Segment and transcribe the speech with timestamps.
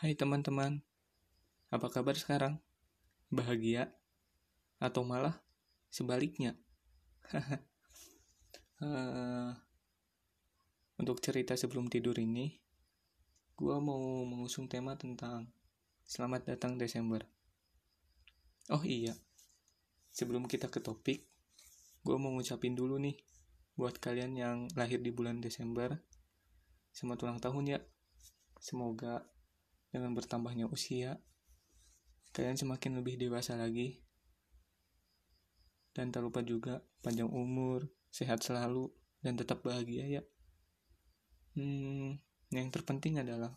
[0.00, 0.80] Hai teman-teman,
[1.68, 2.56] apa kabar sekarang?
[3.28, 3.92] Bahagia?
[4.80, 5.44] Atau malah
[5.92, 6.56] sebaliknya?
[8.80, 9.52] uh,
[11.04, 12.56] untuk cerita sebelum tidur ini,
[13.60, 15.52] gue mau mengusung tema tentang
[16.08, 17.20] Selamat datang Desember.
[18.72, 19.12] Oh iya,
[20.16, 21.28] sebelum kita ke topik,
[22.08, 23.20] gue mau ngucapin dulu nih
[23.76, 25.92] buat kalian yang lahir di bulan Desember.
[26.88, 27.80] Selamat ulang tahun ya.
[28.56, 29.28] Semoga
[29.90, 31.18] dengan bertambahnya usia,
[32.30, 34.02] kalian semakin lebih dewasa lagi.
[35.90, 38.90] Dan tak lupa juga panjang umur, sehat selalu,
[39.20, 40.22] dan tetap bahagia ya.
[41.58, 42.22] Hmm,
[42.54, 43.50] yang terpenting adalah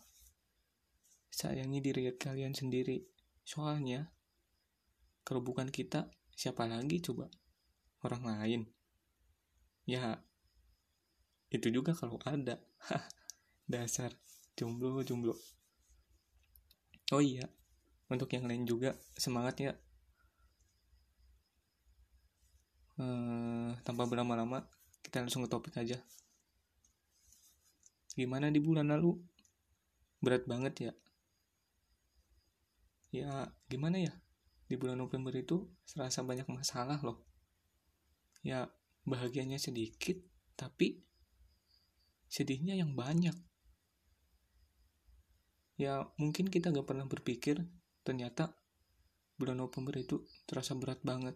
[1.30, 3.06] sayangi diri kalian sendiri.
[3.46, 4.10] Soalnya,
[5.22, 7.30] kalau bukan kita, siapa lagi coba?
[8.02, 8.66] Orang lain.
[9.86, 10.20] Ya,
[11.54, 12.58] itu juga kalau ada.
[13.70, 14.12] Dasar
[14.58, 15.38] jomblo-jomblo.
[17.12, 17.44] Oh iya,
[18.08, 19.72] untuk yang lain juga semangat ya.
[22.94, 24.64] Uh, tanpa berlama-lama,
[25.02, 26.00] kita langsung ke topik aja.
[28.14, 29.18] Gimana di bulan lalu?
[30.22, 30.92] Berat banget ya
[33.14, 34.10] ya gimana ya
[34.66, 37.22] di bulan November itu serasa banyak masalah loh
[38.42, 38.66] ya
[39.06, 40.18] bahagianya sedikit
[40.58, 40.98] tapi
[42.26, 43.38] sedihnya yang banyak
[45.74, 47.58] ya mungkin kita gak pernah berpikir
[48.06, 48.54] ternyata
[49.34, 51.34] bulan November itu terasa berat banget.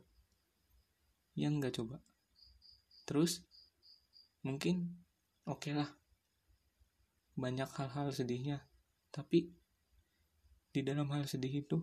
[1.35, 1.97] Yang gak coba.
[3.07, 3.43] Terus
[4.43, 4.99] mungkin
[5.47, 5.91] oke okay lah.
[7.39, 8.67] Banyak hal-hal sedihnya.
[9.15, 9.51] Tapi
[10.69, 11.79] di dalam hal sedih itu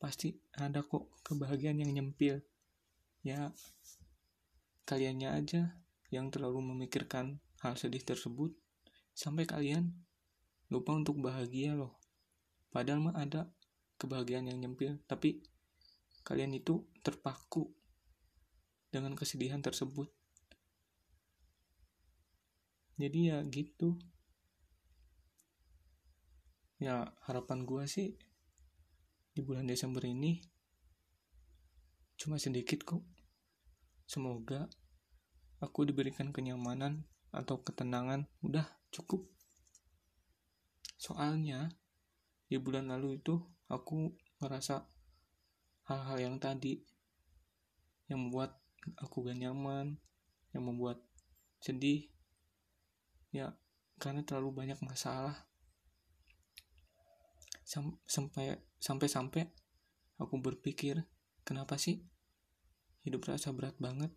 [0.00, 2.44] pasti ada kok kebahagiaan yang nyempil.
[3.24, 3.52] Ya
[4.84, 5.80] kaliannya aja
[6.12, 8.52] yang terlalu memikirkan hal sedih tersebut.
[9.16, 9.94] Sampai kalian
[10.74, 11.94] lupa untuk bahagia loh.
[12.74, 13.46] Padahal mah ada
[13.94, 15.38] kebahagiaan yang nyempil tapi
[16.26, 17.70] kalian itu terpaku
[18.90, 20.10] dengan kesedihan tersebut.
[22.94, 23.98] Jadi ya gitu.
[26.78, 28.18] Ya harapan gue sih
[29.34, 30.42] di bulan Desember ini
[32.14, 33.02] cuma sedikit kok.
[34.06, 34.70] Semoga
[35.58, 37.02] aku diberikan kenyamanan
[37.34, 38.30] atau ketenangan.
[38.46, 39.33] Udah cukup
[41.14, 41.70] soalnya
[42.50, 43.38] di bulan lalu itu
[43.70, 44.10] aku
[44.42, 44.82] merasa
[45.86, 46.82] hal-hal yang tadi
[48.10, 48.58] yang membuat
[48.98, 49.94] aku gak nyaman
[50.50, 50.98] yang membuat
[51.62, 52.10] sedih
[53.30, 53.54] ya
[54.02, 55.46] karena terlalu banyak masalah.
[57.62, 59.42] Sampai sampai sampai
[60.18, 60.98] aku berpikir
[61.46, 62.02] kenapa sih
[63.06, 64.10] hidup rasa berat banget?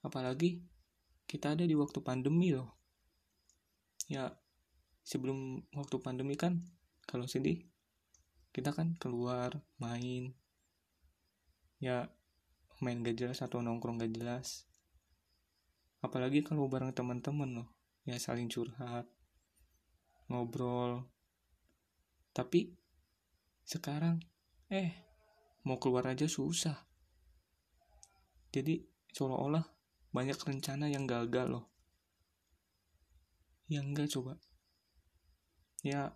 [0.00, 0.64] Apalagi
[1.28, 2.72] kita ada di waktu pandemi loh.
[4.08, 4.32] Ya
[5.08, 6.60] sebelum waktu pandemi kan
[7.08, 7.64] kalau sedih
[8.52, 10.36] kita kan keluar main
[11.80, 12.12] ya
[12.84, 14.68] main gak jelas atau nongkrong gak jelas
[16.04, 17.68] apalagi kalau bareng teman-teman loh
[18.04, 19.08] ya saling curhat
[20.28, 21.08] ngobrol
[22.36, 22.76] tapi
[23.64, 24.20] sekarang
[24.68, 25.08] eh
[25.68, 26.88] mau keluar aja susah.
[28.48, 28.80] Jadi
[29.12, 29.66] seolah-olah
[30.14, 31.66] banyak rencana yang gagal loh.
[33.68, 34.40] Ya enggak coba.
[35.82, 36.14] Ya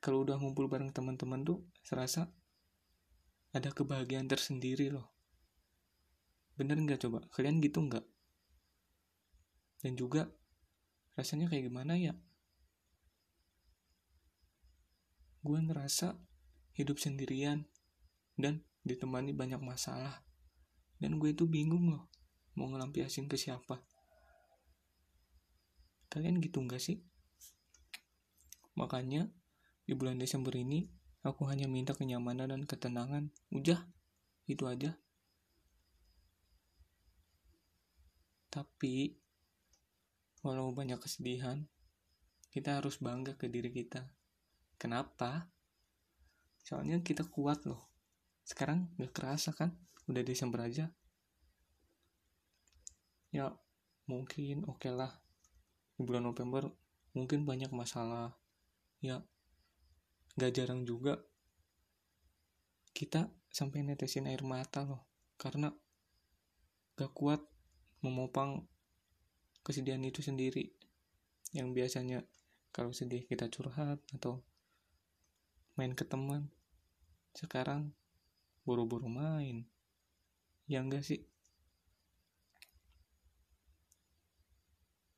[0.00, 2.28] kalau udah ngumpul bareng teman-teman tuh serasa
[3.52, 5.10] ada kebahagiaan tersendiri loh.
[6.56, 7.24] Bener nggak coba?
[7.32, 8.04] Kalian gitu nggak?
[9.80, 10.28] Dan juga
[11.16, 12.12] rasanya kayak gimana ya?
[15.40, 16.20] gue ngerasa
[16.76, 17.64] hidup sendirian
[18.36, 20.20] dan ditemani banyak masalah
[21.00, 22.12] dan gue itu bingung loh
[22.52, 23.80] mau ngelampiasin ke siapa
[26.12, 27.00] kalian gitu nggak sih
[28.80, 29.28] makanya
[29.84, 30.88] di bulan Desember ini
[31.20, 33.84] aku hanya minta kenyamanan dan ketenangan udah
[34.48, 34.96] itu aja
[38.48, 39.20] tapi
[40.40, 41.68] walau banyak kesedihan
[42.48, 44.08] kita harus bangga ke diri kita
[44.80, 45.44] Kenapa?
[46.64, 47.84] Soalnya kita kuat loh.
[48.48, 49.76] Sekarang gak kerasa kan?
[50.08, 50.88] Udah Desember aja.
[53.28, 53.52] Ya
[54.08, 55.20] mungkin oke okay lah.
[56.00, 56.72] Di bulan November
[57.12, 58.32] mungkin banyak masalah.
[59.00, 59.24] Ya
[60.36, 61.20] gak jarang juga
[62.96, 65.02] kita sampai netesin air mata loh.
[65.40, 65.72] Karena
[66.96, 67.40] gak kuat
[68.04, 68.68] memopang
[69.64, 70.72] kesedihan itu sendiri.
[71.56, 72.18] Yang biasanya
[72.70, 74.44] kalau sedih kita curhat atau
[75.74, 76.52] main ke teman
[77.34, 77.94] sekarang
[78.66, 79.66] buru-buru main
[80.68, 81.24] ya enggak sih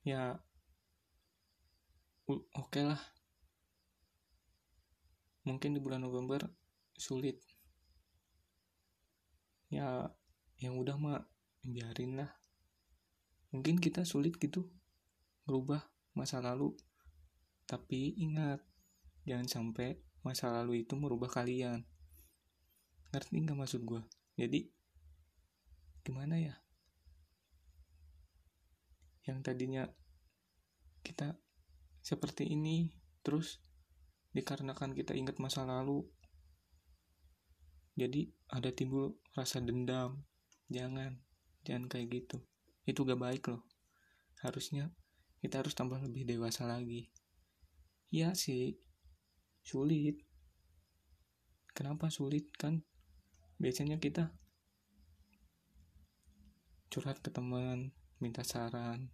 [0.06, 0.40] ya
[2.30, 3.02] oke okay lah
[5.42, 6.46] mungkin di bulan November
[6.94, 7.40] sulit.
[9.72, 10.12] Ya
[10.62, 11.24] yang udah mah
[11.64, 12.30] biarin lah.
[13.50, 14.70] Mungkin kita sulit gitu
[15.46, 15.82] merubah
[16.14, 16.76] masa lalu.
[17.66, 18.62] Tapi ingat
[19.26, 21.82] jangan sampai masa lalu itu merubah kalian.
[23.12, 24.02] Ngerti nggak maksud gue
[24.36, 24.64] jadi
[26.02, 26.56] gimana ya?
[29.28, 29.84] Yang tadinya
[31.04, 31.36] kita
[32.02, 32.90] seperti ini
[33.22, 33.62] terus
[34.32, 36.04] dikarenakan kita ingat masa lalu.
[37.96, 40.24] Jadi ada timbul rasa dendam.
[40.72, 41.20] Jangan
[41.68, 42.40] jangan kayak gitu.
[42.88, 43.62] Itu gak baik loh.
[44.40, 44.90] Harusnya
[45.44, 47.12] kita harus tambah lebih dewasa lagi.
[48.08, 48.80] Ya sih
[49.60, 50.24] sulit.
[51.72, 52.84] Kenapa sulit kan?
[53.60, 54.32] Biasanya kita
[56.92, 59.08] curhat ke teman minta saran.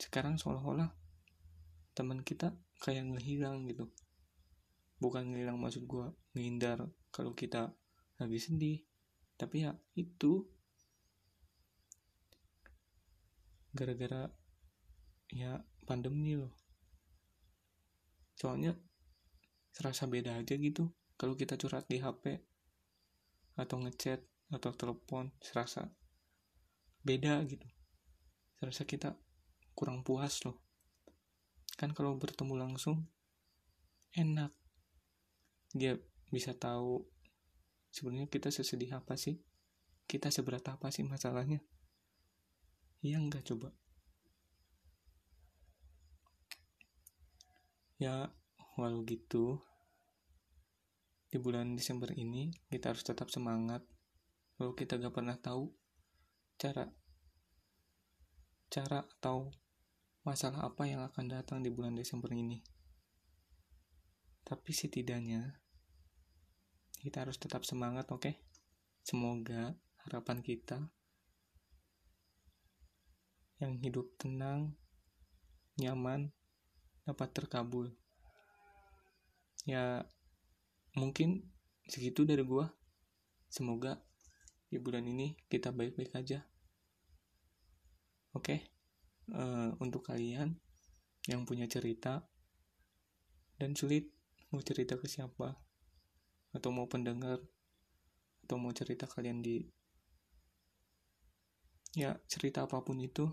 [0.00, 0.99] Sekarang seolah-olah
[1.94, 3.90] teman kita kayak ngehilang gitu.
[5.00, 6.06] Bukan ngehilang maksud gue
[6.36, 7.72] ngehindar kalau kita
[8.20, 8.78] lagi sedih.
[9.36, 10.44] Tapi ya itu.
[13.70, 14.28] Gara-gara
[15.30, 16.52] ya pandemi loh.
[18.34, 18.74] Soalnya
[19.70, 22.42] serasa beda aja gitu kalau kita curhat di HP
[23.54, 25.86] atau ngechat atau telepon serasa
[27.06, 27.68] beda gitu.
[28.58, 29.14] Serasa kita
[29.72, 30.69] kurang puas loh
[31.80, 33.08] kan kalau bertemu langsung
[34.12, 34.52] enak.
[35.72, 35.96] Dia
[36.28, 37.08] bisa tahu
[37.88, 39.40] sebenarnya kita sesedih apa sih?
[40.04, 41.64] Kita seberat apa sih masalahnya?
[43.00, 43.72] Iya enggak coba?
[47.96, 48.28] Ya
[48.76, 49.64] walau gitu
[51.32, 53.80] di bulan Desember ini kita harus tetap semangat.
[54.60, 55.72] Kalau kita gak pernah tahu
[56.60, 56.92] cara
[58.68, 59.48] cara atau
[60.20, 62.60] masalah apa yang akan datang di bulan Desember ini.
[64.44, 65.56] Tapi setidaknya
[67.00, 68.28] kita harus tetap semangat, oke?
[68.28, 68.34] Okay?
[69.00, 69.72] Semoga
[70.04, 70.92] harapan kita
[73.60, 74.76] yang hidup tenang,
[75.80, 76.32] nyaman,
[77.04, 77.92] dapat terkabul.
[79.64, 80.04] Ya,
[80.96, 81.48] mungkin
[81.88, 82.72] segitu dari gua.
[83.48, 84.00] Semoga
[84.68, 86.44] di bulan ini kita baik-baik aja.
[88.30, 88.58] Oke, okay?
[89.34, 90.58] Uh, untuk kalian
[91.28, 92.24] yang punya cerita
[93.60, 94.08] dan sulit
[94.50, 95.54] mau cerita ke siapa,
[96.50, 97.38] atau mau pendengar,
[98.42, 99.62] atau mau cerita kalian di
[101.94, 103.26] ya cerita apa pun itu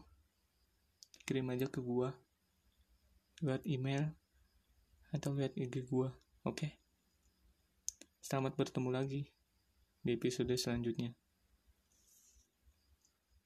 [1.29, 2.09] kirim aja ke gua
[3.41, 4.17] lewat email
[5.13, 6.09] atau lewat IG gua
[6.41, 6.71] oke okay?
[8.17, 9.21] selamat bertemu lagi
[10.01, 11.13] di episode selanjutnya